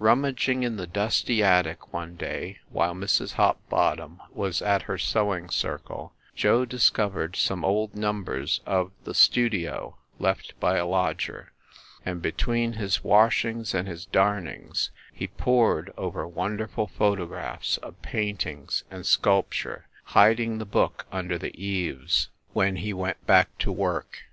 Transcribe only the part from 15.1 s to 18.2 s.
he pored over wonderful photographs of